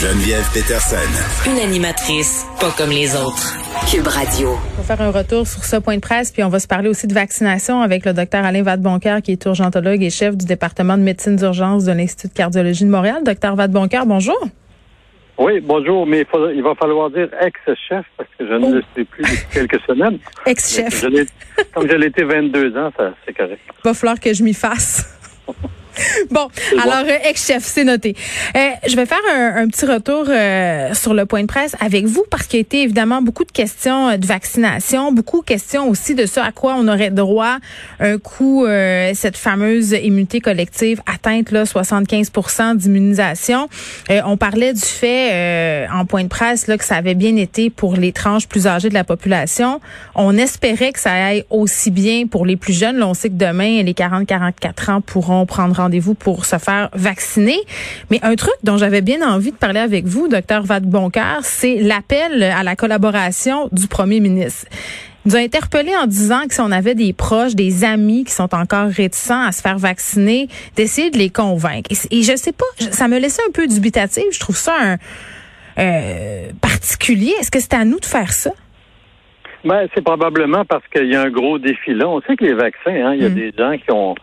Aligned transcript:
Geneviève 0.00 0.48
Peterson. 0.54 1.50
Une 1.50 1.58
animatrice 1.58 2.46
pas 2.60 2.70
comme 2.70 2.90
les 2.90 3.16
autres. 3.16 3.56
Cube 3.90 4.06
Radio. 4.06 4.50
On 4.50 4.82
va 4.82 4.96
faire 4.96 5.04
un 5.04 5.10
retour 5.10 5.44
sur 5.44 5.64
ce 5.64 5.74
point 5.74 5.96
de 5.96 6.00
presse, 6.00 6.30
puis 6.30 6.44
on 6.44 6.48
va 6.48 6.60
se 6.60 6.68
parler 6.68 6.88
aussi 6.88 7.08
de 7.08 7.14
vaccination 7.14 7.80
avec 7.80 8.04
le 8.06 8.12
docteur 8.12 8.44
Alain 8.44 8.62
Vadeboncoeur, 8.62 9.22
qui 9.22 9.32
est 9.32 9.44
urgentologue 9.44 10.00
et 10.04 10.10
chef 10.10 10.36
du 10.36 10.46
département 10.46 10.96
de 10.96 11.02
médecine 11.02 11.34
d'urgence 11.34 11.84
de 11.84 11.90
l'Institut 11.90 12.28
de 12.28 12.32
cardiologie 12.32 12.84
de 12.84 12.90
Montréal. 12.90 13.24
Docteur 13.24 13.56
Vadeboncoeur, 13.56 14.06
bonjour. 14.06 14.38
Oui, 15.36 15.58
bonjour, 15.58 16.06
mais 16.06 16.24
il, 16.54 16.62
va 16.62 16.76
falloir 16.76 17.10
dire 17.10 17.30
ex-chef 17.40 18.06
parce 18.16 18.30
que 18.38 18.46
je 18.46 18.54
ne 18.54 18.74
le 18.74 18.82
sais 18.94 19.02
plus 19.02 19.24
depuis 19.24 19.46
quelques 19.52 19.80
semaines. 19.84 20.20
Ex-chef. 20.46 21.06
Comme 21.74 21.90
je 21.90 21.96
l'ai 21.96 22.06
été 22.06 22.22
22 22.22 22.76
ans, 22.76 22.92
ça 22.96 23.14
c'est 23.26 23.36
correct. 23.36 23.62
Il 23.66 23.88
va 23.88 23.94
falloir 23.94 24.20
que 24.20 24.32
je 24.32 24.44
m'y 24.44 24.54
fasse. 24.54 25.12
Bon, 26.30 26.48
alors 26.82 27.04
euh, 27.06 27.28
ex-chef, 27.28 27.64
c'est 27.64 27.84
noté. 27.84 28.14
Euh, 28.56 28.70
je 28.86 28.96
vais 28.96 29.06
faire 29.06 29.18
un, 29.34 29.68
petit 29.68 29.86
retour 29.86 30.26
euh, 30.28 30.94
sur 30.94 31.14
le 31.14 31.26
point 31.26 31.42
de 31.42 31.46
presse 31.46 31.74
avec 31.80 32.06
vous 32.06 32.24
parce 32.30 32.46
qu'il 32.46 32.58
y 32.58 32.60
a 32.60 32.62
été 32.62 32.82
évidemment 32.82 33.22
beaucoup 33.22 33.44
de 33.44 33.52
questions 33.52 34.16
de 34.16 34.26
vaccination, 34.26 35.12
beaucoup 35.12 35.40
de 35.40 35.46
questions 35.46 35.88
aussi 35.88 36.14
de 36.14 36.26
ce 36.26 36.40
à 36.40 36.52
quoi 36.52 36.76
on 36.78 36.88
aurait 36.88 37.10
droit 37.10 37.58
un 38.00 38.18
coup 38.18 38.66
cette 39.14 39.36
fameuse 39.36 39.92
immunité 39.92 40.40
collective 40.40 41.00
atteinte 41.06 41.50
là 41.50 41.66
75 41.66 42.30
d'immunisation. 42.76 43.68
on 44.08 44.36
parlait 44.36 44.72
du 44.72 44.80
fait 44.80 45.86
en 45.92 46.04
point 46.04 46.24
de 46.24 46.28
presse 46.28 46.66
là 46.66 46.78
que 46.78 46.84
ça 46.84 46.96
avait 46.96 47.14
bien 47.14 47.36
été 47.36 47.70
pour 47.70 47.94
les 47.94 48.12
tranches 48.12 48.46
plus 48.46 48.66
âgées 48.66 48.88
de 48.88 48.94
la 48.94 49.04
population. 49.04 49.80
On 50.14 50.36
espérait 50.36 50.92
que 50.92 51.00
ça 51.00 51.12
aille 51.12 51.44
aussi 51.50 51.90
bien 51.90 52.26
pour 52.26 52.46
les 52.46 52.56
plus 52.56 52.72
jeunes. 52.72 52.98
Là, 52.98 53.06
on 53.08 53.14
sait 53.14 53.28
que 53.28 53.34
demain 53.34 53.82
les 53.82 53.92
40-44 53.92 54.90
ans 54.90 55.00
pourront 55.00 55.46
prendre 55.46 55.80
rendez-vous 55.88 56.14
pour 56.14 56.44
se 56.44 56.58
faire 56.58 56.90
vacciner. 56.92 57.58
Mais 58.10 58.20
un 58.22 58.34
truc 58.34 58.54
dont 58.62 58.76
j'avais 58.76 59.00
bien 59.00 59.26
envie 59.26 59.52
de 59.52 59.56
parler 59.56 59.80
avec 59.80 60.04
vous, 60.04 60.28
docteur 60.28 60.62
Vadeboncoeur, 60.62 61.40
c'est 61.42 61.76
l'appel 61.76 62.42
à 62.42 62.62
la 62.62 62.76
collaboration 62.76 63.70
du 63.72 63.88
premier 63.88 64.20
ministre 64.20 64.66
Il 65.24 65.30
nous 65.30 65.36
a 65.36 65.40
interpellé 65.40 65.92
en 65.96 66.06
disant 66.06 66.46
que 66.46 66.52
si 66.52 66.60
on 66.60 66.70
avait 66.70 66.94
des 66.94 67.14
proches, 67.14 67.54
des 67.54 67.84
amis 67.84 68.24
qui 68.24 68.32
sont 68.32 68.54
encore 68.54 68.88
réticents 68.88 69.40
à 69.40 69.52
se 69.52 69.62
faire 69.62 69.78
vacciner, 69.78 70.48
d'essayer 70.76 71.10
de 71.10 71.16
les 71.16 71.30
convaincre. 71.30 71.90
Et, 72.10 72.22
je 72.22 72.36
sais 72.36 72.52
pas, 72.52 72.66
ça 72.78 73.08
me 73.08 73.18
laissait 73.18 73.42
un 73.48 73.52
peu 73.52 73.66
dubitatif. 73.66 74.24
Je 74.30 74.40
trouve 74.40 74.56
ça 74.56 74.74
un, 74.78 74.96
euh, 75.78 76.50
particulier. 76.60 77.32
Est-ce 77.40 77.50
que 77.50 77.60
c'est 77.60 77.74
à 77.74 77.86
nous 77.86 77.98
de 77.98 78.04
faire 78.04 78.32
ça? 78.32 78.50
Ben, 79.64 79.88
c'est 79.94 80.04
probablement 80.04 80.66
parce 80.66 80.86
qu'il 80.88 81.10
y 81.10 81.16
a 81.16 81.22
un 81.22 81.30
gros 81.30 81.58
défi 81.58 81.94
là. 81.94 82.08
On 82.08 82.20
sait 82.20 82.36
que 82.36 82.44
les 82.44 82.54
vaccins, 82.54 82.90
hein, 82.90 83.14
il 83.14 83.22
y 83.22 83.26
a 83.26 83.30
mm. 83.30 83.34
des 83.34 83.52
gens 83.56 83.76
qui 83.76 83.90
ont 83.90 84.14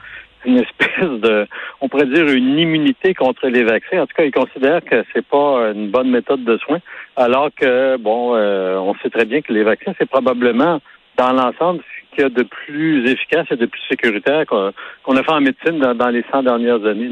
une 0.46 0.58
espèce 0.58 1.20
de, 1.22 1.48
on 1.82 1.90
pourrait 1.90 2.06
dire, 2.06 2.28
une 2.28 2.58
immunité 2.58 3.14
contre 3.14 3.48
les 3.48 3.64
vaccins. 3.64 4.02
En 4.02 4.08
tout 4.08 4.16
cas, 4.16 4.24
ils 4.24 4.32
considèrent 4.32 4.84
que 4.84 5.04
c'est 5.14 5.26
pas 5.26 5.72
une 5.74 5.90
bonne 5.90 6.10
méthode 6.10 6.44
de 6.44 6.58
soins, 6.58 6.80
alors 7.16 7.50
que, 7.56 7.98
bon, 7.98 8.36
euh, 8.36 8.78
on 8.78 8.96
sait 8.96 9.10
très 9.10 9.26
bien 9.26 9.42
que 9.42 9.54
les 9.54 9.64
vaccins, 9.64 9.94
c'est 9.98 10.10
probablement, 10.10 10.80
dans 11.18 11.32
l'ensemble, 11.32 11.82
ce 11.82 12.16
qu'il 12.16 12.24
y 12.24 12.26
a 12.26 12.30
de 12.30 12.44
plus 12.44 13.10
efficace 13.10 13.48
et 13.52 13.56
de 13.56 13.66
plus 13.66 13.82
sécuritaire 13.90 14.46
qu'on 14.46 15.18
a 15.18 15.24
fait 15.24 15.32
en 15.32 15.42
médecine 15.42 15.80
dans, 15.80 16.10
les 16.10 16.24
100 16.32 16.44
dernières 16.44 16.86
années. 16.86 17.12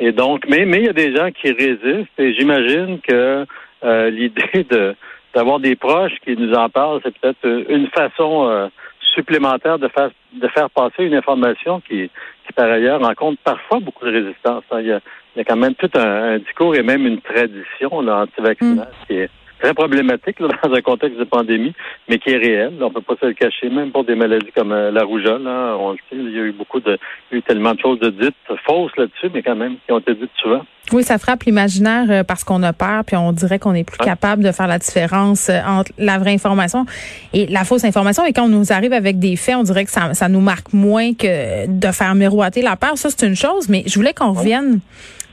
Et 0.00 0.12
donc, 0.12 0.44
mais, 0.48 0.64
mais 0.64 0.78
il 0.78 0.84
y 0.84 0.88
a 0.88 0.92
des 0.92 1.14
gens 1.14 1.30
qui 1.30 1.50
résistent 1.52 2.18
et 2.18 2.34
j'imagine 2.34 3.00
que 3.00 3.46
euh, 3.84 4.10
l'idée 4.10 4.64
de 4.70 4.94
d'avoir 5.34 5.60
des 5.60 5.76
proches 5.76 6.14
qui 6.24 6.36
nous 6.36 6.52
en 6.54 6.68
parlent, 6.68 7.00
c'est 7.04 7.16
peut-être 7.16 7.46
une 7.68 7.86
façon 7.88 8.48
euh, 8.48 8.68
supplémentaire 9.14 9.78
de 9.78 9.88
faire 9.88 10.10
de 10.32 10.48
faire 10.48 10.70
passer 10.70 11.04
une 11.04 11.14
information 11.14 11.80
qui, 11.80 12.10
qui 12.46 12.52
par 12.54 12.70
ailleurs 12.70 13.00
rencontre 13.00 13.40
parfois 13.42 13.80
beaucoup 13.80 14.04
de 14.04 14.12
résistance. 14.12 14.64
Hein. 14.70 14.80
Il, 14.80 14.86
y 14.86 14.92
a, 14.92 15.00
il, 15.34 15.38
y 15.38 15.40
a, 15.40 15.44
quand 15.44 15.56
même 15.56 15.74
tout 15.74 15.90
un, 15.94 16.38
discours 16.38 16.74
et 16.74 16.82
même 16.82 17.06
une 17.06 17.20
tradition 17.20 17.92
anti-vaccinale 17.92 18.88
mm. 18.88 19.06
qui 19.06 19.14
est 19.14 19.30
très 19.58 19.74
problématique 19.74 20.38
dans 20.40 20.72
un 20.72 20.80
contexte 20.80 21.18
de 21.18 21.24
pandémie, 21.24 21.74
mais 22.08 22.18
qui 22.18 22.30
est 22.30 22.38
réel. 22.38 22.74
On 22.80 22.90
peut 22.90 23.00
pas 23.00 23.14
se 23.20 23.26
le 23.26 23.34
cacher, 23.34 23.68
même 23.68 23.90
pour 23.90 24.04
des 24.04 24.14
maladies 24.14 24.52
comme 24.54 24.72
euh, 24.72 24.90
la 24.90 25.04
rougeole. 25.04 25.46
Hein, 25.46 25.76
on 25.78 25.92
le 25.92 25.98
sait, 26.08 26.16
il 26.16 26.30
y 26.30 26.40
a 26.40 26.44
eu 26.44 26.52
beaucoup 26.52 26.80
de, 26.80 26.98
il 27.30 27.34
y 27.34 27.36
a 27.36 27.38
eu 27.38 27.42
tellement 27.42 27.74
de 27.74 27.80
choses 27.80 27.98
de 28.00 28.10
dites 28.10 28.34
fausses 28.66 28.96
là-dessus, 28.96 29.30
mais 29.32 29.42
quand 29.42 29.56
même 29.56 29.76
qui 29.86 29.92
ont 29.92 29.98
été 29.98 30.14
dites 30.14 30.30
souvent. 30.40 30.64
Oui, 30.92 31.02
ça 31.02 31.18
frappe 31.18 31.42
l'imaginaire 31.42 32.06
euh, 32.10 32.24
parce 32.24 32.44
qu'on 32.44 32.62
a 32.62 32.72
peur, 32.72 33.04
puis 33.04 33.16
on 33.16 33.32
dirait 33.32 33.58
qu'on 33.58 33.74
est 33.74 33.84
plus 33.84 33.98
capable 33.98 34.42
de 34.42 34.52
faire 34.52 34.66
la 34.66 34.78
différence 34.78 35.50
euh, 35.50 35.60
entre 35.66 35.92
la 35.98 36.18
vraie 36.18 36.32
information 36.32 36.86
et 37.34 37.46
la 37.46 37.64
fausse 37.64 37.84
information. 37.84 38.24
Et 38.24 38.32
quand 38.32 38.44
on 38.44 38.48
nous 38.48 38.72
arrive 38.72 38.92
avec 38.92 39.18
des 39.18 39.36
faits, 39.36 39.56
on 39.56 39.62
dirait 39.64 39.84
que 39.84 39.90
ça, 39.90 40.14
ça 40.14 40.28
nous 40.28 40.40
marque 40.40 40.72
moins 40.72 41.12
que 41.12 41.66
de 41.66 41.92
faire 41.92 42.14
miroiter 42.14 42.62
la 42.62 42.76
peur. 42.76 42.96
Ça, 42.96 43.10
c'est 43.10 43.26
une 43.26 43.36
chose, 43.36 43.68
mais 43.68 43.82
je 43.86 43.94
voulais 43.96 44.14
qu'on 44.14 44.32
revienne 44.32 44.80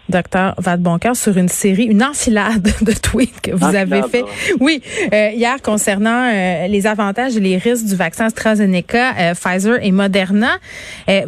docteur 0.09 0.55
Vadeboncoeur, 0.57 1.15
sur 1.15 1.37
une 1.37 1.47
série, 1.47 1.85
une 1.85 2.03
enfilade 2.03 2.63
de 2.81 2.91
tweets 2.93 3.41
que 3.41 3.51
vous 3.51 3.75
avez 3.75 4.01
fait. 4.03 4.23
Oui, 4.59 4.81
euh, 5.13 5.29
hier 5.33 5.61
concernant 5.61 6.29
euh, 6.31 6.67
les 6.67 6.87
avantages 6.87 7.35
et 7.37 7.39
les 7.39 7.57
risques 7.57 7.85
du 7.85 7.95
vaccin 7.95 8.25
AstraZeneca, 8.25 9.13
euh, 9.17 9.33
Pfizer 9.33 9.83
et 9.83 9.91
Moderna. 9.91 10.57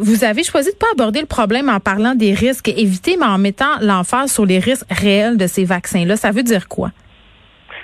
vous 0.00 0.24
avez 0.24 0.44
choisi 0.44 0.70
de 0.70 0.76
pas 0.76 0.86
aborder 0.92 1.20
le 1.20 1.26
problème 1.26 1.68
en 1.68 1.80
parlant 1.80 2.14
des 2.14 2.32
risques 2.32 2.68
évités, 2.68 3.16
mais 3.18 3.26
en 3.26 3.38
mettant 3.38 3.78
l'emphase 3.80 4.32
sur 4.32 4.46
les 4.46 4.58
risques 4.58 4.86
réels 4.90 5.36
de 5.36 5.46
ces 5.46 5.64
vaccins-là. 5.64 6.16
Ça 6.16 6.30
veut 6.30 6.42
dire 6.42 6.68
quoi? 6.68 6.90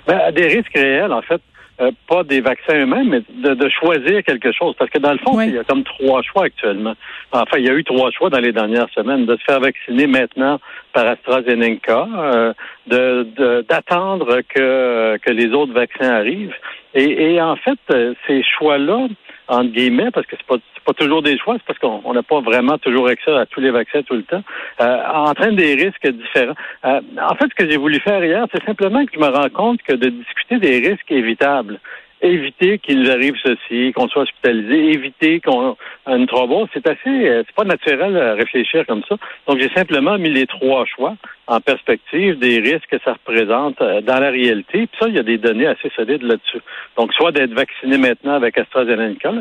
Ben, 0.06 0.32
des 0.32 0.47
risques 0.47 0.75
réels, 0.75 1.12
en 1.12 1.22
fait, 1.22 1.41
euh, 1.81 1.91
pas 2.07 2.23
des 2.23 2.41
vaccins 2.41 2.79
eux-mêmes, 2.79 3.09
mais 3.09 3.23
de, 3.29 3.69
choisir 3.69 4.23
quelque 4.23 4.53
chose. 4.53 4.75
Parce 4.79 4.91
que 4.91 4.99
dans 4.99 5.12
le 5.12 5.19
fond, 5.19 5.41
il 5.41 5.55
y 5.55 5.59
a 5.59 5.65
comme 5.65 5.83
trois 5.83 6.23
choix 6.23 6.45
actuellement. 6.45 6.95
Enfin, 7.33 7.59
il 7.59 7.65
y 7.65 7.69
a 7.69 7.75
eu 7.75 7.83
trois 7.83 8.11
choix 8.12 8.31
dans 8.31 8.39
les 8.39 8.53
dernières 8.53 8.89
semaines. 8.91 9.27
De 9.27 9.37
se 9.37 9.43
faire 9.45 9.59
vacciner 9.61 10.07
maintenant 10.07 10.61
par 10.93 11.07
AstraZeneca, 11.07 12.07
euh, 12.17 12.53
de 12.87 13.62
d'attendre 13.69 14.41
que, 14.49 15.17
que 15.19 15.33
les 15.33 15.53
autres 15.53 15.73
vaccins 15.73 16.11
arrivent. 16.11 16.55
Et, 16.95 17.35
et 17.35 17.43
en 17.43 17.57
fait, 17.57 17.79
euh, 17.91 18.15
ces 18.27 18.45
choix-là, 18.45 19.09
entre 19.49 19.73
guillemets, 19.73 20.12
parce 20.12 20.27
que 20.27 20.37
c'est 20.37 20.47
pas 20.47 20.59
pas 20.84 20.93
toujours 20.93 21.22
des 21.22 21.39
choix, 21.39 21.56
c'est 21.56 21.67
parce 21.67 21.78
qu'on 21.78 22.12
n'a 22.12 22.22
pas 22.22 22.41
vraiment 22.41 22.78
toujours 22.78 23.09
accès 23.09 23.33
à 23.33 23.47
tous 23.47 23.61
les 23.61 23.71
vaccins 23.71 24.03
tout 24.03 24.15
le 24.15 24.22
temps, 24.22 24.43
euh, 24.81 25.03
entraîne 25.12 25.56
des 25.56 25.75
risques 25.75 26.06
différents. 26.06 26.55
Euh, 26.84 27.00
en 27.21 27.34
fait, 27.34 27.47
ce 27.50 27.55
que 27.55 27.71
j'ai 27.71 27.77
voulu 27.77 28.00
faire 28.00 28.25
hier, 28.25 28.47
c'est 28.53 28.65
simplement 28.65 29.05
que 29.05 29.12
je 29.15 29.21
me 29.21 29.28
rends 29.28 29.50
compte 29.50 29.83
que 29.83 29.94
de 29.94 30.09
discuter 30.09 30.59
des 30.59 30.89
risques 30.89 31.11
évitables, 31.11 31.81
éviter 32.25 32.79
qu'il 32.79 33.01
nous 33.01 33.11
arrive 33.11 33.35
ceci, 33.43 33.93
qu'on 33.93 34.09
soit 34.09 34.23
hospitalisé, 34.23 34.93
éviter 34.93 35.41
qu'on 35.41 35.77
une 36.07 36.27
thrombose, 36.27 36.69
c'est 36.75 36.87
assez, 36.87 37.09
euh, 37.09 37.43
c'est 37.47 37.55
pas 37.55 37.65
naturel 37.65 38.17
à 38.17 38.35
réfléchir 38.35 38.87
comme 38.87 39.03
ça. 39.09 39.17
Donc 39.47 39.59
j'ai 39.59 39.71
simplement 39.71 40.19
mis 40.19 40.31
les 40.31 40.47
trois 40.47 40.85
choix 40.85 41.17
en 41.47 41.61
perspective 41.61 42.39
des 42.39 42.59
risques 42.61 42.89
que 42.91 42.99
ça 43.05 43.12
représente 43.15 43.81
euh, 43.81 44.01
dans 44.01 44.19
la 44.19 44.31
réalité. 44.31 44.87
Puis 44.87 44.99
ça, 45.01 45.09
il 45.09 45.15
y 45.15 45.19
a 45.19 45.23
des 45.23 45.39
données 45.39 45.67
assez 45.67 45.91
solides 45.97 46.23
là-dessus. 46.23 46.61
Donc 46.97 47.12
soit 47.15 47.33
d'être 47.33 47.55
vacciné 47.55 47.99
maintenant 47.99 48.35
avec 48.35 48.59
AstraZeneca, 48.59 49.33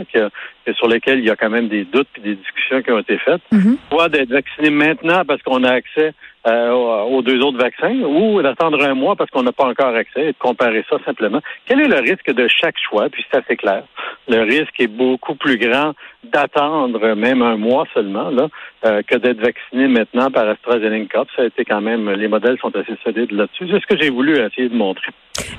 sur 0.75 0.87
lesquels 0.87 1.19
il 1.19 1.25
y 1.25 1.29
a 1.29 1.35
quand 1.35 1.49
même 1.49 1.67
des 1.67 1.83
doutes 1.85 2.07
puis 2.13 2.21
des 2.21 2.35
discussions 2.35 2.81
qui 2.81 2.91
ont 2.91 2.99
été 2.99 3.17
faites, 3.17 3.41
mm-hmm. 3.51 3.77
soit 3.89 4.09
d'être 4.09 4.29
vacciné 4.29 4.69
maintenant 4.69 5.23
parce 5.25 5.41
qu'on 5.41 5.63
a 5.63 5.71
accès 5.71 6.13
euh, 6.47 6.71
aux 7.03 7.21
deux 7.21 7.39
autres 7.41 7.57
vaccins 7.57 7.95
ou 8.01 8.41
d'attendre 8.41 8.83
un 8.83 8.93
mois 8.93 9.15
parce 9.15 9.29
qu'on 9.29 9.43
n'a 9.43 9.51
pas 9.51 9.65
encore 9.65 9.95
accès 9.95 10.21
et 10.21 10.31
de 10.33 10.37
comparer 10.37 10.83
ça 10.89 10.97
simplement. 11.05 11.39
Quel 11.65 11.81
est 11.81 11.87
le 11.87 11.99
risque 11.99 12.31
de 12.31 12.47
chaque 12.47 12.77
choix? 12.77 13.09
Puis 13.09 13.25
c'est 13.29 13.39
assez 13.39 13.55
clair. 13.55 13.83
Le 14.27 14.41
risque 14.41 14.79
est 14.79 14.87
beaucoup 14.87 15.35
plus 15.35 15.57
grand 15.57 15.93
d'attendre 16.23 17.15
même 17.15 17.41
un 17.41 17.57
mois 17.57 17.85
seulement 17.93 18.29
là, 18.29 18.47
euh, 18.85 19.01
que 19.03 19.15
d'être 19.17 19.41
vacciné 19.41 19.87
maintenant 19.87 20.31
par 20.31 20.47
AstraZeneca. 20.47 21.23
Ça 21.35 21.43
a 21.43 21.45
été 21.45 21.65
quand 21.65 21.81
même, 21.81 22.09
les 22.11 22.27
modèles 22.27 22.57
sont 22.59 22.75
assez 22.75 22.97
solides 23.03 23.31
là-dessus. 23.31 23.67
C'est 23.69 23.81
ce 23.81 23.87
que 23.87 24.01
j'ai 24.01 24.09
voulu 24.09 24.37
essayer 24.37 24.69
de 24.69 24.75
montrer. 24.75 25.11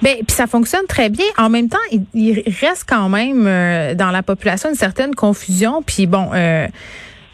Bien, 0.03 0.15
puis 0.17 0.34
ça 0.34 0.47
fonctionne 0.47 0.87
très 0.87 1.11
bien. 1.11 1.27
En 1.39 1.50
même 1.50 1.69
temps, 1.69 1.78
il, 2.15 2.43
reste 2.61 2.89
quand 2.89 3.09
même 3.09 3.47
euh, 3.47 3.94
dans 3.94 4.11
la 4.11 4.23
population 4.23 4.69
une 4.69 4.77
certaine 4.77 5.15
confusion. 5.15 5.83
Puis 5.83 6.06
bon, 6.06 6.31
euh, 6.34 6.67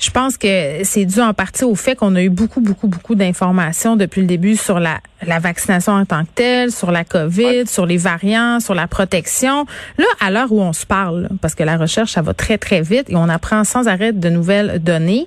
je 0.00 0.10
pense 0.10 0.38
que 0.38 0.82
c'est 0.82 1.04
dû 1.04 1.20
en 1.20 1.34
partie 1.34 1.64
au 1.64 1.74
fait 1.74 1.94
qu'on 1.94 2.16
a 2.16 2.22
eu 2.22 2.30
beaucoup, 2.30 2.60
beaucoup, 2.60 2.88
beaucoup 2.88 3.14
d'informations 3.14 3.96
depuis 3.96 4.22
le 4.22 4.26
début 4.26 4.56
sur 4.56 4.80
la, 4.80 4.98
la 5.26 5.38
vaccination 5.38 5.92
en 5.92 6.06
tant 6.06 6.24
que 6.24 6.30
telle, 6.34 6.72
sur 6.72 6.90
la 6.90 7.04
COVID, 7.04 7.66
sur 7.66 7.84
les 7.84 7.98
variants, 7.98 8.60
sur 8.60 8.74
la 8.74 8.86
protection. 8.86 9.66
Là, 9.98 10.06
à 10.18 10.30
l'heure 10.30 10.50
où 10.52 10.60
on 10.62 10.72
se 10.72 10.86
parle, 10.86 11.28
parce 11.42 11.54
que 11.54 11.62
la 11.62 11.76
recherche, 11.76 12.12
ça 12.12 12.22
va 12.22 12.32
très, 12.32 12.56
très 12.56 12.80
vite 12.80 13.10
et 13.10 13.16
on 13.16 13.28
apprend 13.28 13.62
sans 13.64 13.88
arrêt 13.88 14.12
de 14.12 14.30
nouvelles 14.30 14.82
données. 14.82 15.26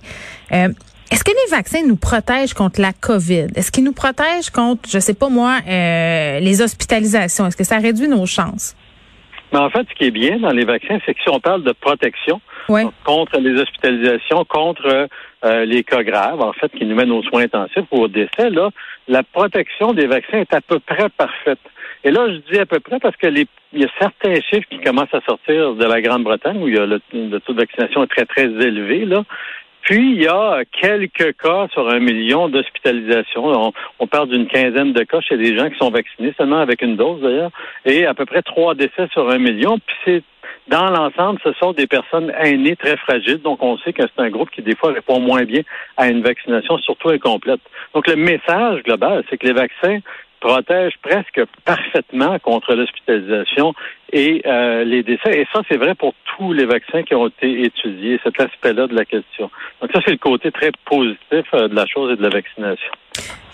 Euh, 0.52 0.70
est-ce 1.12 1.24
que 1.24 1.32
les 1.32 1.52
vaccins 1.56 1.86
nous 1.88 1.96
protègent 1.96 2.56
contre 2.56 2.82
la 2.82 2.94
COVID? 2.94 3.48
Est-ce 3.56 3.72
qu'ils 3.72 3.84
nous 3.84 3.94
protègent 3.94 4.50
contre, 4.50 4.90
je 4.90 4.98
sais 4.98 5.14
pas 5.14 5.30
moi, 5.30 5.60
euh, 5.68 6.40
les 6.40 6.62
hospitalisations? 6.64 7.46
Est-ce 7.46 7.58
que 7.58 7.64
ça 7.64 7.78
réduit 7.78 8.08
nos 8.08 8.26
chances? 8.26 8.76
Mais 9.52 9.60
en 9.60 9.70
fait, 9.70 9.86
ce 9.88 9.94
qui 9.94 10.06
est 10.06 10.12
bien 10.12 10.40
dans 10.40 10.50
les 10.50 10.66
vaccins, 10.66 10.98
c'est 11.06 11.14
que 11.14 11.20
si 11.22 11.30
on 11.30 11.40
parle 11.40 11.64
de 11.64 11.74
protection, 11.74 12.42
contre 13.04 13.40
les 13.40 13.60
hospitalisations, 13.60 14.46
contre 14.46 15.08
euh, 15.46 15.66
les 15.66 15.84
cas 15.84 16.04
graves, 16.04 16.42
en 16.42 16.54
fait, 16.54 16.72
qui 16.72 16.86
nous 16.86 16.96
mènent 16.96 17.12
aux 17.12 17.24
soins 17.24 17.44
intensifs 17.44 17.86
ou 17.92 18.02
au 18.02 18.08
décès, 18.08 18.50
là, 18.50 18.70
la 19.08 19.24
protection 19.24 19.94
des 19.94 20.08
vaccins 20.08 20.40
est 20.40 20.54
à 20.54 20.62
peu 20.62 20.80
près 20.80 21.10
parfaite. 21.10 21.60
Et 22.04 22.12
là, 22.12 22.28
je 22.30 22.54
dis 22.54 22.60
à 22.60 22.66
peu 22.66 22.80
près 22.80 23.00
parce 23.00 23.16
que 23.16 23.28
les, 23.28 23.48
il 23.72 23.82
y 23.82 23.86
a 23.86 23.90
certains 24.00 24.36
chiffres 24.36 24.68
qui 24.70 24.80
commencent 24.80 25.14
à 25.14 25.22
sortir 25.22 25.76
de 25.76 25.86
la 25.86 26.02
Grande-Bretagne 26.02 26.62
où 26.62 26.68
il 26.68 26.76
y 26.76 26.80
a 26.80 26.86
le, 26.86 27.00
taux 27.40 27.54
de 27.54 27.60
vaccination 27.60 28.04
est 28.04 28.08
très, 28.08 28.26
très 28.26 28.46
élevé, 28.46 29.06
là. 29.06 29.24
Puis, 29.82 30.14
il 30.14 30.24
y 30.24 30.28
a 30.28 30.64
quelques 30.72 31.36
cas 31.36 31.68
sur 31.74 31.90
un 31.90 32.00
million 32.00 32.48
d'hospitalisations. 32.48 33.74
On, 34.00 34.08
parle 34.08 34.30
d'une 34.30 34.48
quinzaine 34.48 34.94
de 34.94 35.04
cas 35.04 35.20
chez 35.20 35.36
des 35.36 35.58
gens 35.58 35.70
qui 35.70 35.78
sont 35.78 35.90
vaccinés, 35.90 36.34
seulement 36.38 36.60
avec 36.60 36.82
une 36.82 36.96
dose 36.96 37.22
d'ailleurs, 37.22 37.52
et 37.84 38.06
à 38.06 38.14
peu 38.14 38.26
près 38.26 38.42
trois 38.44 38.76
décès 38.76 39.10
sur 39.12 39.30
un 39.30 39.40
million. 39.40 39.80
Puis 39.80 39.96
c'est 40.06 40.24
dans 40.68 40.90
l'ensemble, 40.90 41.40
ce 41.44 41.52
sont 41.54 41.74
des 41.74 41.88
personnes 41.88 42.32
aînées 42.42 42.76
très 42.76 42.98
fragiles, 42.98 43.42
donc 43.42 43.62
on 43.62 43.78
sait 43.80 43.94
que 43.94 44.04
c'est 44.04 44.24
un 44.24 44.30
groupe 44.30 44.50
qui 44.50 44.62
des 44.62 44.76
fois 44.76 44.94
répond 44.94 45.20
moins 45.20 45.44
bien 45.44 45.62
à 45.98 46.08
une 46.08 46.22
vaccination, 46.22 46.78
surtout 46.80 47.10
incomplète. 47.10 47.60
Donc 47.94 48.08
le 48.08 48.16
message 48.16 48.84
global, 48.84 49.24
c'est 49.30 49.38
que 49.38 49.48
les 49.48 49.54
vaccins 49.54 50.00
protègent 50.40 50.98
presque 51.02 51.42
parfaitement 51.64 52.38
contre 52.40 52.76
l'hospitalisation 52.76 53.74
et 54.12 54.42
euh, 54.46 54.84
les 54.84 55.02
décès. 55.02 55.40
Et 55.40 55.48
ça, 55.54 55.62
c'est 55.70 55.78
vrai 55.78 55.96
pour 55.96 56.14
tous 56.36 56.52
les 56.52 56.66
vaccins 56.66 57.04
qui 57.04 57.16
ont 57.16 57.28
été 57.28 57.64
étudiés, 57.64 58.20
cet 58.24 58.40
aspect-là 58.40 58.88
de 58.88 58.96
la 58.96 59.06
question. 59.06 59.50
Donc 59.82 59.92
ça, 59.94 60.02
c'est 60.06 60.12
le 60.12 60.18
côté 60.18 60.52
très 60.52 60.72
positif 60.86 61.46
euh, 61.54 61.70
de 61.70 61.76
la 61.76 61.86
chose 61.86 62.12
et 62.12 62.18
de 62.18 62.22
la 62.22 62.30
vaccination. 62.30 62.92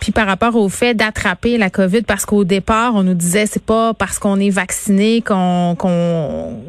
Puis 0.02 0.12
par 0.12 0.26
rapport 0.26 0.56
au 0.56 0.70
fait 0.70 0.94
d'attraper 0.94 1.58
la 1.58 1.70
COVID, 1.70 2.04
parce 2.04 2.26
qu'au 2.26 2.44
départ, 2.44 2.96
on 2.96 3.04
nous 3.04 3.14
disait 3.14 3.46
c'est 3.46 3.66
pas 3.66 3.94
parce 3.94 4.18
qu'on 4.18 4.40
est 4.40 4.50
vacciné 4.50 5.22
qu'on 5.22 5.76
qu'on 5.78 6.64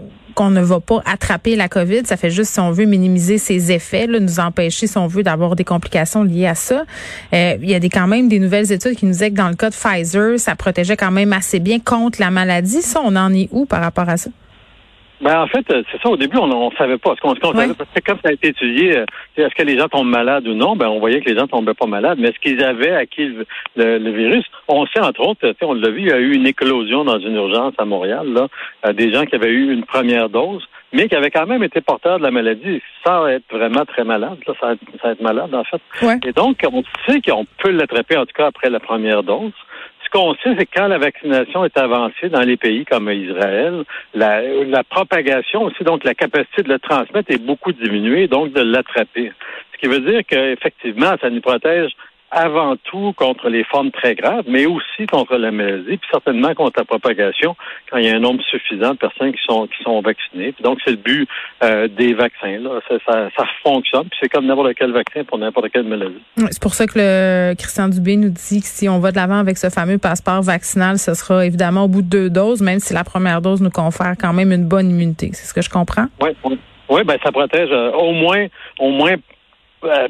ne 0.49 0.63
va 0.63 0.81
pas 0.81 1.03
attraper 1.05 1.57
la 1.57 1.69
COVID. 1.69 2.07
Ça 2.07 2.17
fait 2.17 2.31
juste 2.31 2.53
si 2.55 2.61
on 2.61 2.71
veut 2.71 2.87
minimiser 2.87 3.37
ses 3.37 3.73
effets, 3.73 4.07
là, 4.07 4.21
nous 4.21 4.41
empêcher, 4.41 4.87
si 4.87 4.97
on 4.97 5.07
veut, 5.07 5.23
d'avoir 5.23 5.57
des 5.57 5.65
complications 5.65 6.25
liées 6.25 6.47
à 6.47 6.55
ça. 6.55 6.85
Euh, 7.35 7.57
il 7.61 7.69
y 7.69 7.75
a 7.75 7.81
des, 7.81 7.91
quand 7.91 8.07
même 8.07 8.29
des 8.29 8.39
nouvelles 8.39 8.73
études 8.73 8.97
qui 8.97 9.05
nous 9.05 9.13
disaient 9.13 9.31
que 9.31 9.37
dans 9.37 9.51
le 9.51 9.57
cas 9.57 9.69
de 9.69 9.75
Pfizer, 9.75 10.39
ça 10.39 10.57
protégeait 10.57 10.97
quand 10.97 11.11
même 11.11 11.35
assez 11.35 11.61
bien 11.61 11.79
contre 11.79 12.21
la 12.21 12.31
maladie. 12.31 12.81
Ça, 12.81 13.01
on 13.05 13.15
en 13.17 13.35
est 13.35 13.49
où 13.51 13.67
par 13.67 13.83
rapport 13.83 14.09
à 14.09 14.17
ça? 14.17 14.31
Ben, 15.21 15.43
en 15.43 15.47
fait, 15.47 15.71
euh, 15.71 15.83
c'est 15.93 16.01
ça. 16.01 16.09
Au 16.09 16.17
début, 16.17 16.39
on 16.39 16.71
ne 16.71 16.77
savait 16.77 16.97
pas. 16.97 17.15
Ce 17.15 17.21
qu'on 17.21 17.35
savait, 17.35 17.75
parce 17.75 17.91
que 17.91 18.01
comme 18.01 18.19
ça 18.23 18.31
a 18.31 18.33
été 18.33 18.49
étudié, 18.49 18.99
euh, 18.99 19.05
est-ce 19.37 19.55
que 19.55 19.63
les 19.63 19.79
gens 19.79 19.89
tombent 19.89 20.09
malades 20.09 20.49
ou 20.49 20.55
non? 20.55 20.77
Ben, 20.77 20.89
on 20.89 20.99
voyait 20.99 21.21
que 21.21 21.29
les 21.29 21.39
gens 21.39 21.47
tombaient 21.47 21.75
pas 21.75 21.87
malades. 21.87 22.19
Mais 22.19 22.29
est-ce 22.29 22.39
qu'ils 22.41 22.63
avaient 22.65 22.95
acquis 22.95 23.27
le, 23.77 23.99
le, 23.99 24.11
virus? 24.11 24.45
On 24.69 24.87
sait, 24.87 25.01
entre 25.01 25.21
autres, 25.21 25.55
on 25.61 25.75
l'a 25.75 25.91
vu, 25.91 26.01
il 26.01 26.09
y 26.09 26.13
a 26.13 26.19
eu 26.19 26.33
une 26.33 26.47
éclosion 26.47 27.05
dans 27.05 27.19
une 27.19 27.35
urgence 27.35 27.75
à 27.77 27.85
Montréal, 27.85 28.33
là, 28.33 28.49
euh, 28.87 28.93
des 28.93 29.13
gens 29.13 29.27
qui 29.27 29.35
avaient 29.35 29.51
eu 29.51 29.73
une 29.73 29.85
première 29.85 30.31
dose, 30.31 30.67
mais 30.93 31.09
qui 31.09 31.15
avaient 31.15 31.31
quand 31.31 31.47
même 31.47 31.63
été 31.63 31.83
porteurs 31.83 32.19
de 32.19 32.23
la 32.23 32.31
maladie 32.31 32.81
sans 33.05 33.27
être 33.27 33.45
vraiment 33.51 33.85
très 33.85 34.05
malades. 34.05 34.39
Là, 34.47 34.55
ça, 34.59 34.73
ça 35.03 35.13
être 35.13 35.21
malade, 35.21 35.55
en 35.55 35.65
fait. 35.65 35.83
Et 36.27 36.33
donc, 36.33 36.59
on 36.73 36.83
sait 37.07 37.21
qu'on 37.21 37.45
peut 37.59 37.71
l'attraper, 37.71 38.17
en 38.17 38.25
tout 38.25 38.35
cas, 38.35 38.47
après 38.47 38.71
la 38.71 38.81
première 38.81 39.23
dose 39.23 39.53
ce 39.53 39.80
qu'on 40.11 40.35
sait, 40.35 40.55
c'est 40.59 40.67
que 40.67 40.79
quand 40.79 40.89
la 40.89 40.99
vaccination 40.99 41.65
est 41.65 41.77
avancée 41.79 42.29
dans 42.29 42.43
les 42.43 42.57
pays 42.57 42.85
comme 42.85 43.11
Israël, 43.11 43.85
la, 44.15 44.43
la 44.43 44.85
propagation 44.85 45.63
aussi, 45.63 45.85
donc 45.85 46.05
la 46.05 46.15
capacité 46.15 46.63
de 46.63 46.69
le 46.69 46.79
transmettre 46.79 47.31
est 47.31 47.45
beaucoup 47.45 47.73
diminuée, 47.73 48.29
donc 48.29 48.53
de 48.53 48.61
l'attraper. 48.61 49.33
Ce 49.73 49.79
qui 49.79 49.87
veut 49.87 50.01
dire 50.01 50.21
qu'effectivement, 50.27 51.15
ça 51.21 51.31
nous 51.31 51.41
protège 51.41 51.93
avant 52.31 52.77
tout 52.77 53.13
contre 53.17 53.49
les 53.49 53.65
formes 53.65 53.91
très 53.91 54.15
graves, 54.15 54.45
mais 54.47 54.67
aussi 54.67 55.07
contre 55.11 55.37
la 55.37 55.51
maladie, 55.51 55.97
puis 55.97 56.09
certainement 56.11 56.55
contre 56.55 56.79
la 56.79 56.85
propagation 56.85 57.57
quand 57.91 57.99
il 57.99 58.07
y 58.07 58.09
a 58.09 58.15
un 58.15 58.21
nombre 58.21 58.43
suffisant 58.45 58.93
de 58.93 58.99
personnes 58.99 59.33
qui 59.33 59.43
sont 59.47 59.67
qui 59.67 59.83
sont 59.83 60.01
vaccinées. 60.01 60.55
donc 60.63 60.79
c'est 60.85 60.93
le 60.93 60.97
but 60.97 61.29
euh, 61.63 61.89
des 61.89 62.15
vaccins. 62.15 62.59
Là. 62.59 62.81
Ça, 62.89 62.97
ça, 63.07 63.29
ça 63.37 63.45
fonctionne, 63.63 64.05
puis 64.09 64.19
c'est 64.23 64.29
comme 64.29 64.47
n'importe 64.47 64.75
quel 64.75 64.93
vaccin 64.93 65.25
pour 65.25 65.39
n'importe 65.39 65.71
quelle 65.71 65.85
maladie. 65.85 66.23
c'est 66.37 66.63
pour 66.63 66.75
ça 66.75 66.87
que 66.87 66.99
le 66.99 67.55
Christian 67.55 67.89
Dubé 67.89 68.17
nous 68.17 68.31
dit 68.31 68.61
que 68.61 68.67
si 68.67 68.89
on 68.89 69.01
va 69.01 69.11
de 69.11 69.17
l'avant 69.17 69.39
avec 69.39 69.59
ce 69.59 69.69
fameux 69.69 69.99
passeport 69.99 70.43
vaccinal, 70.43 70.99
ce 70.99 71.15
sera 71.15 71.45
évidemment 71.45 71.85
au 71.85 71.89
bout 71.89 72.03
de 72.03 72.09
deux 72.09 72.31
doses, 72.31 72.63
même 72.63 72.79
si 72.79 72.95
la 72.95 73.05
première 73.05 73.41
dose 73.41 73.61
nous 73.61 73.71
confère 73.71 74.15
quand 74.19 74.33
même 74.33 74.53
une 74.53 74.67
bonne 74.67 74.91
immunité. 74.91 75.31
C'est 75.33 75.47
ce 75.47 75.55
que 75.55 75.63
je 75.63 75.71
comprends? 75.71 76.07
Oui, 76.21 76.31
oui. 76.89 77.05
ben 77.05 77.17
ça 77.25 77.33
protège 77.33 77.71
euh, 77.73 77.91
au 77.93 78.13
moins 78.13 78.47
au 78.79 78.91
moins 78.91 79.15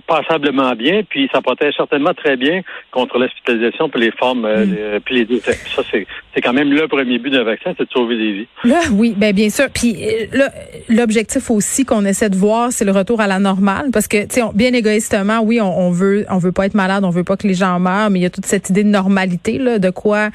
passablement 0.07 0.75
bien, 0.75 1.03
puis 1.09 1.29
ça 1.33 1.41
protège 1.41 1.75
certainement 1.77 2.15
très 2.15 2.37
bien 2.37 2.63
contre 2.91 3.19
l'hospitalisation 3.19 3.89
puis 3.89 4.01
les 4.01 4.11
formes, 4.11 4.45
euh, 4.45 4.99
mm. 4.99 5.01
puis 5.01 5.17
les 5.17 5.25
décès. 5.25 5.55
Ça, 5.75 5.83
c'est, 5.91 6.07
c'est 6.35 6.41
quand 6.41 6.53
même 6.53 6.73
le 6.73 6.87
premier 6.89 7.19
but 7.19 7.31
d'un 7.31 7.45
vaccin, 7.45 7.73
c'est 7.77 7.85
de 7.85 7.91
sauver 7.91 8.17
des 8.17 8.33
vies. 8.33 8.47
Là, 8.65 8.81
oui, 8.93 9.15
ben 9.17 9.35
bien 9.35 9.51
sûr. 9.51 9.67
Puis 9.73 9.97
euh, 10.03 10.49
l'objectif 10.89 11.51
aussi 11.51 11.85
qu'on 11.85 12.05
essaie 12.05 12.31
de 12.31 12.37
voir, 12.37 12.73
c'est 12.73 12.85
le 12.85 12.93
retour 12.93 13.21
à 13.21 13.27
la 13.27 13.39
normale, 13.39 13.91
parce 13.93 14.09
que, 14.09 14.23
tu 14.23 14.41
sais, 14.41 14.43
bien 14.55 14.73
égoïstement, 14.73 15.41
oui, 15.41 15.61
on, 15.61 15.79
on, 15.79 15.91
veut, 15.91 16.27
on 16.31 16.39
veut 16.39 16.53
pas 16.53 16.67
être 16.67 16.75
malade, 16.75 17.05
on 17.05 17.11
veut 17.11 17.25
pas 17.25 17.37
que 17.37 17.47
les 17.47 17.55
gens 17.55 17.79
meurent, 17.79 18.11
mais 18.11 18.21
il 18.21 18.23
y 18.23 18.27
a 18.27 18.31
toute 18.31 18.47
cette 18.47 18.71
idée 18.71 18.85
de 18.85 18.89
normalité, 18.89 19.59
là, 19.59 19.79
de 19.79 19.91
quoi, 19.91 20.31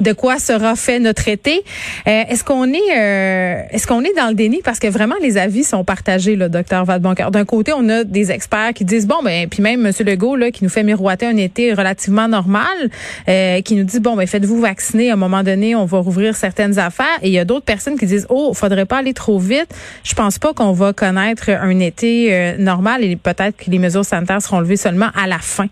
de 0.00 0.12
quoi 0.12 0.38
sera 0.38 0.76
fait 0.76 0.98
notre 0.98 1.28
été. 1.28 1.62
est-ce 2.06 2.44
qu'on 2.44 2.72
est, 2.72 3.68
est-ce 3.70 3.86
qu'on 3.86 4.02
est 4.02 4.14
dans 4.16 4.28
le 4.28 4.34
déni, 4.34 4.60
parce 4.64 4.78
que 4.78 4.88
vraiment 4.88 5.14
les 5.22 5.38
avis 5.38 5.64
sont 5.64 5.84
partagés, 5.84 6.36
le 6.36 6.48
docteur 6.48 6.84
Vadeboncoeur. 6.84 7.30
D'un 7.30 7.44
côté, 7.44 7.72
on 7.76 7.88
a 7.88 8.04
des 8.04 8.30
experts 8.32 8.72
qui 8.74 8.84
disent 8.84 9.06
bon 9.06 9.22
ben 9.24 9.48
puis 9.48 9.62
même 9.62 9.82
Monsieur 9.82 10.04
Legault 10.04 10.36
là 10.36 10.50
qui 10.50 10.64
nous 10.64 10.70
fait 10.70 10.82
miroiter 10.82 11.26
un 11.26 11.36
été 11.36 11.72
relativement 11.72 12.28
normal, 12.28 12.90
euh, 13.28 13.60
qui 13.62 13.74
nous 13.74 13.84
dit 13.84 14.00
bon 14.00 14.16
ben 14.16 14.26
faites-vous 14.26 14.60
vacciner 14.60 15.10
à 15.10 15.14
un 15.14 15.16
moment 15.16 15.37
donné, 15.42 15.74
on 15.74 15.84
va 15.84 15.98
rouvrir 15.98 16.36
certaines 16.36 16.78
affaires. 16.78 17.18
Et 17.22 17.28
il 17.28 17.32
y 17.32 17.38
a 17.38 17.44
d'autres 17.44 17.64
personnes 17.64 17.98
qui 17.98 18.06
disent 18.06 18.26
oh 18.30 18.52
faudrait 18.54 18.86
pas 18.86 18.98
aller 18.98 19.14
trop 19.14 19.38
vite. 19.38 19.68
Je 20.04 20.14
pense 20.14 20.38
pas 20.38 20.52
qu'on 20.52 20.72
va 20.72 20.92
connaître 20.92 21.50
un 21.50 21.78
été 21.80 22.34
euh, 22.34 22.56
normal 22.58 23.04
et 23.04 23.16
peut-être 23.16 23.56
que 23.56 23.70
les 23.70 23.78
mesures 23.78 24.04
sanitaires 24.04 24.42
seront 24.42 24.60
levées 24.60 24.76
seulement 24.76 25.08
à 25.14 25.26
la 25.26 25.38
fin. 25.38 25.68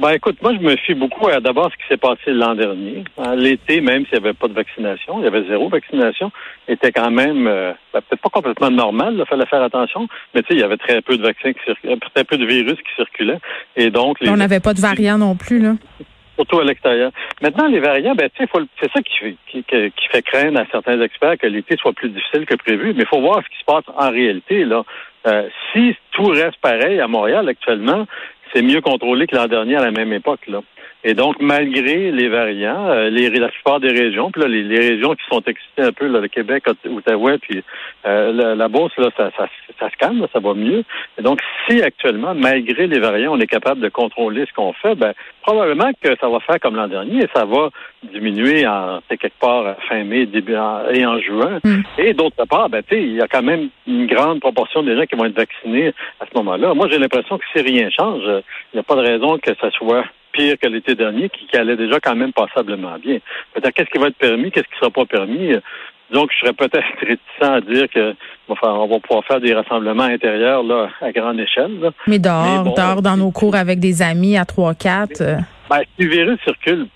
Ben 0.00 0.12
écoute, 0.12 0.38
moi 0.40 0.54
je 0.54 0.64
me 0.64 0.76
fie 0.76 0.94
beaucoup 0.94 1.28
à 1.28 1.40
d'abord 1.40 1.70
ce 1.70 1.76
qui 1.76 1.86
s'est 1.86 1.98
passé 1.98 2.32
l'an 2.32 2.54
dernier. 2.54 3.04
L'été, 3.36 3.82
même 3.82 4.06
s'il 4.06 4.18
n'y 4.18 4.24
avait 4.24 4.32
pas 4.32 4.48
de 4.48 4.54
vaccination, 4.54 5.18
il 5.18 5.24
y 5.24 5.26
avait 5.26 5.46
zéro 5.46 5.68
vaccination, 5.68 6.32
était 6.68 6.90
quand 6.90 7.10
même 7.10 7.46
euh, 7.46 7.72
ben, 7.92 8.00
peut-être 8.00 8.22
pas 8.22 8.30
complètement 8.30 8.70
normal, 8.70 9.16
il 9.18 9.26
fallait 9.26 9.44
faire 9.44 9.62
attention, 9.62 10.08
mais 10.34 10.40
tu 10.42 10.48
sais, 10.48 10.54
il 10.54 10.60
y 10.60 10.62
avait 10.62 10.78
très 10.78 11.02
peu 11.02 11.18
de 11.18 11.22
vaccins 11.22 11.52
qui 11.52 11.60
circulaient, 11.66 11.98
très 12.14 12.24
peu 12.24 12.38
de 12.38 12.46
virus 12.46 12.76
qui 12.76 12.94
circulaient. 12.96 13.40
Et 13.76 13.90
donc 13.90 14.16
On 14.22 14.38
n'avait 14.38 14.60
pas 14.60 14.72
de 14.72 14.80
variants 14.80 15.18
non 15.18 15.34
plus, 15.34 15.60
là. 15.60 15.74
Surtout 16.40 16.60
à 16.60 16.64
l'extérieur. 16.64 17.10
Maintenant, 17.42 17.68
les 17.68 17.80
variants, 17.80 18.14
ben, 18.14 18.30
c'est 18.34 18.48
ça 18.50 19.02
qui, 19.02 19.36
qui, 19.46 19.62
qui, 19.62 20.08
fait 20.10 20.22
craindre 20.22 20.58
à 20.58 20.64
certains 20.72 20.98
experts 21.02 21.36
que 21.36 21.46
l'été 21.46 21.76
soit 21.76 21.92
plus 21.92 22.08
difficile 22.08 22.46
que 22.46 22.54
prévu, 22.54 22.94
mais 22.94 23.02
il 23.02 23.06
faut 23.06 23.20
voir 23.20 23.42
ce 23.44 23.48
qui 23.50 23.58
se 23.58 23.64
passe 23.66 23.84
en 23.94 24.10
réalité, 24.10 24.64
là. 24.64 24.82
Euh, 25.26 25.46
si 25.70 25.94
tout 26.12 26.28
reste 26.28 26.56
pareil 26.62 26.98
à 26.98 27.08
Montréal 27.08 27.46
actuellement, 27.46 28.06
c'est 28.54 28.62
mieux 28.62 28.80
contrôlé 28.80 29.26
que 29.26 29.36
l'an 29.36 29.48
dernier 29.48 29.76
à 29.76 29.82
la 29.82 29.90
même 29.90 30.14
époque. 30.14 30.40
Là. 30.46 30.62
Et 31.02 31.14
donc, 31.14 31.36
malgré 31.40 32.10
les 32.10 32.28
variants, 32.28 32.88
euh, 32.90 33.08
les, 33.08 33.30
la 33.30 33.48
plupart 33.48 33.80
des 33.80 33.88
régions, 33.88 34.30
puis 34.30 34.42
là, 34.42 34.48
les, 34.48 34.78
régions 34.78 35.14
qui 35.14 35.24
sont 35.30 35.42
excitées 35.46 35.82
un 35.82 35.92
peu, 35.92 36.06
là, 36.06 36.20
le 36.20 36.28
Québec, 36.28 36.64
Outaouais, 36.86 37.38
puis 37.38 37.62
euh, 38.04 38.32
la, 38.32 38.54
la 38.54 38.68
Beauce, 38.68 38.92
là, 38.98 39.08
ça, 39.16 39.30
ça, 39.36 39.48
ça 39.78 39.90
se 39.90 39.96
calme, 39.96 40.26
ça 40.30 40.40
va 40.40 40.52
mieux. 40.52 40.84
Et 41.18 41.22
donc, 41.22 41.40
si 41.66 41.82
actuellement, 41.82 42.34
malgré 42.34 42.86
les 42.86 42.98
variants, 42.98 43.32
on 43.32 43.40
est 43.40 43.46
capable 43.46 43.80
de 43.80 43.88
contrôler 43.88 44.44
ce 44.46 44.52
qu'on 44.52 44.74
fait, 44.74 44.94
ben, 44.94 45.14
probablement 45.42 45.90
que 46.02 46.14
ça 46.20 46.28
va 46.28 46.38
faire 46.40 46.60
comme 46.60 46.76
l'an 46.76 46.88
dernier 46.88 47.24
et 47.24 47.28
ça 47.34 47.46
va 47.46 47.70
diminuer 48.02 48.66
en 48.66 49.00
quelque 49.08 49.38
part 49.40 49.76
fin 49.88 50.04
mai, 50.04 50.26
début 50.26 50.54
et 50.92 51.06
en 51.06 51.18
juin. 51.18 51.60
Mm. 51.64 51.80
Et 51.98 52.12
d'autre 52.12 52.44
part, 52.44 52.68
ben, 52.68 52.82
il 52.90 53.14
y 53.14 53.22
a 53.22 53.28
quand 53.28 53.42
même 53.42 53.68
une 53.86 54.06
grande 54.06 54.40
proportion 54.40 54.82
des 54.82 54.96
gens 54.96 55.06
qui 55.06 55.16
vont 55.16 55.24
être 55.24 55.36
vaccinés 55.36 55.94
à 56.20 56.26
ce 56.26 56.36
moment-là. 56.36 56.74
Moi, 56.74 56.88
j'ai 56.90 56.98
l'impression 56.98 57.38
que 57.38 57.44
si 57.54 57.62
rien 57.62 57.88
change, 57.90 58.22
il 58.24 58.74
n'y 58.74 58.80
a 58.80 58.82
pas 58.82 58.96
de 58.96 59.00
raison 59.00 59.38
que 59.38 59.54
ça 59.60 59.70
soit 59.70 60.04
pire 60.32 60.56
que 60.60 60.68
l'été 60.68 60.94
dernier, 60.94 61.28
qui, 61.28 61.56
allait 61.56 61.76
déjà 61.76 62.00
quand 62.00 62.16
même 62.16 62.32
passablement 62.32 62.98
bien. 62.98 63.18
Peut-être 63.54 63.74
qu'est-ce 63.74 63.90
qui 63.90 63.98
va 63.98 64.08
être 64.08 64.16
permis, 64.16 64.50
qu'est-ce 64.50 64.66
qui 64.66 64.74
ne 64.74 64.78
sera 64.78 64.90
pas 64.90 65.06
permis? 65.06 65.52
Donc, 66.12 66.30
je 66.32 66.40
serais 66.40 66.52
peut-être 66.52 66.84
réticent 67.00 67.40
à 67.40 67.60
dire 67.60 67.88
que 67.88 68.14
on 68.48 68.86
va 68.88 68.98
pouvoir 68.98 69.24
faire 69.26 69.40
des 69.40 69.54
rassemblements 69.54 70.02
intérieurs 70.02 70.64
là, 70.64 70.88
à 71.00 71.12
grande 71.12 71.38
échelle. 71.38 71.92
Mais 72.08 72.18
dehors, 72.18 72.74
dehors 72.74 73.00
dans 73.00 73.16
nos 73.16 73.30
cours 73.30 73.54
avec 73.54 73.78
des 73.78 74.02
amis 74.02 74.36
à 74.36 74.42
3-4. 74.42 75.22
Euh. 75.22 75.36
Ben, 75.68 75.82
si 75.96 76.04
le 76.04 76.10
virus 76.10 76.40
circule 76.42 76.88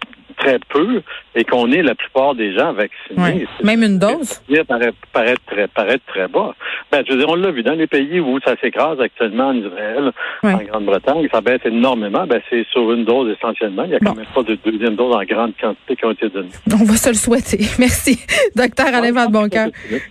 très 0.44 0.58
peu 0.68 1.02
et 1.34 1.44
qu'on 1.44 1.70
est 1.72 1.82
la 1.82 1.94
plupart 1.94 2.34
des 2.34 2.54
gens 2.54 2.72
vaccinés. 2.72 3.46
Même 3.62 3.82
une 3.82 3.98
dose? 3.98 4.40
Paraît, 4.68 4.92
paraît, 5.12 5.36
très, 5.46 5.68
paraît 5.68 6.00
très 6.06 6.28
bas. 6.28 6.54
Ben, 6.92 7.02
je 7.06 7.12
veux 7.12 7.18
dire, 7.18 7.28
on 7.28 7.34
l'a 7.34 7.50
vu 7.50 7.62
dans 7.62 7.74
les 7.74 7.86
pays 7.86 8.20
où 8.20 8.38
ça 8.44 8.54
s'écrase 8.60 9.00
actuellement 9.00 9.48
en 9.48 9.54
Israël, 9.54 10.12
en 10.42 10.56
Grande-Bretagne, 10.58 11.28
ça 11.32 11.40
baisse 11.40 11.60
énormément. 11.64 12.26
Ben, 12.26 12.40
c'est 12.50 12.64
sur 12.70 12.92
une 12.92 13.04
dose 13.04 13.34
essentiellement. 13.36 13.84
Il 13.84 13.90
n'y 13.90 13.96
a 13.96 14.00
quand 14.00 14.14
même 14.14 14.26
pas 14.34 14.42
de 14.42 14.56
deuxième 14.64 14.96
dose 14.96 15.14
en 15.14 15.24
grande 15.24 15.52
quantité 15.60 15.96
qui 15.96 16.04
ont 16.04 16.12
été 16.12 16.28
données. 16.28 16.48
On 16.72 16.84
va 16.84 16.96
se 16.96 17.08
le 17.08 17.14
souhaiter. 17.14 17.58
Merci. 17.78 18.18
Docteur 18.54 18.86
Alain 18.86 19.12
Van 19.12 19.28
Boncoeur. 19.28 19.68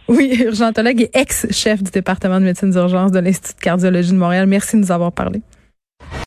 Oui, 0.08 0.44
urgentologue 0.46 1.02
et 1.02 1.10
ex-chef 1.14 1.84
du 1.84 1.92
département 1.92 2.40
de 2.40 2.46
médecine 2.46 2.72
d'urgence 2.72 3.12
de 3.12 3.20
l'Institut 3.20 3.56
de 3.56 3.64
cardiologie 3.64 4.12
de 4.12 4.18
Montréal. 4.18 4.48
Merci 4.48 4.76
de 4.76 4.82
nous 4.82 4.92
avoir 4.92 5.12
parlé. 5.12 5.42